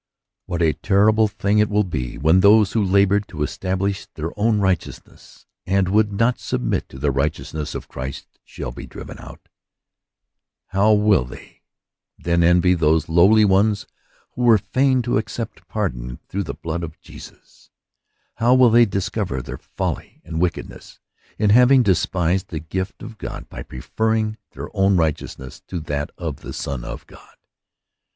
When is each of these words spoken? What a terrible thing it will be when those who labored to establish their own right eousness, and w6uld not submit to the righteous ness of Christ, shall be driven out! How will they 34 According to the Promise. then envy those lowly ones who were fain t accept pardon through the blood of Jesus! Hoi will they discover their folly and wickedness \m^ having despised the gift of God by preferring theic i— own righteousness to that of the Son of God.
What 0.47 0.63
a 0.63 0.73
terrible 0.73 1.27
thing 1.27 1.59
it 1.59 1.69
will 1.69 1.83
be 1.83 2.17
when 2.17 2.39
those 2.39 2.71
who 2.73 2.83
labored 2.83 3.27
to 3.27 3.43
establish 3.43 4.07
their 4.15 4.31
own 4.35 4.57
right 4.59 4.79
eousness, 4.79 5.45
and 5.67 5.85
w6uld 5.89 6.09
not 6.13 6.39
submit 6.39 6.89
to 6.89 6.97
the 6.97 7.11
righteous 7.11 7.53
ness 7.53 7.75
of 7.75 7.87
Christ, 7.87 8.39
shall 8.43 8.71
be 8.71 8.87
driven 8.87 9.19
out! 9.19 9.47
How 10.69 10.91
will 10.93 11.23
they 11.25 11.35
34 11.35 11.53
According 11.53 11.61
to 11.61 11.77
the 11.77 12.07
Promise. 12.25 12.39
then 12.41 12.49
envy 12.49 12.73
those 12.73 13.09
lowly 13.09 13.45
ones 13.45 13.85
who 14.31 14.41
were 14.41 14.57
fain 14.57 15.03
t 15.03 15.15
accept 15.17 15.67
pardon 15.67 16.17
through 16.27 16.45
the 16.45 16.55
blood 16.55 16.81
of 16.81 16.99
Jesus! 16.99 17.69
Hoi 18.37 18.55
will 18.55 18.71
they 18.71 18.85
discover 18.87 19.39
their 19.43 19.59
folly 19.59 20.19
and 20.25 20.41
wickedness 20.41 20.99
\m^ 21.39 21.51
having 21.51 21.83
despised 21.83 22.47
the 22.47 22.57
gift 22.59 23.03
of 23.03 23.19
God 23.19 23.47
by 23.49 23.61
preferring 23.61 24.37
theic 24.51 24.65
i— 24.65 24.71
own 24.73 24.97
righteousness 24.97 25.59
to 25.67 25.79
that 25.81 26.09
of 26.17 26.37
the 26.37 26.53
Son 26.53 26.83
of 26.83 27.05
God. 27.05 27.35